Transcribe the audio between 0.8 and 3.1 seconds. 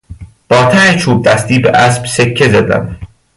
چوبدستی به اسب سکه زدم.